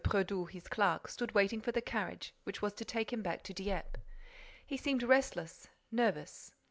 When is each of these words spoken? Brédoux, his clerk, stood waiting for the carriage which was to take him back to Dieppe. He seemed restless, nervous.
Brédoux, 0.03 0.49
his 0.49 0.67
clerk, 0.67 1.07
stood 1.07 1.33
waiting 1.35 1.61
for 1.61 1.71
the 1.71 1.79
carriage 1.79 2.33
which 2.43 2.59
was 2.59 2.73
to 2.73 2.83
take 2.83 3.13
him 3.13 3.21
back 3.21 3.43
to 3.43 3.53
Dieppe. 3.53 3.99
He 4.65 4.75
seemed 4.75 5.03
restless, 5.03 5.69
nervous. 5.91 6.51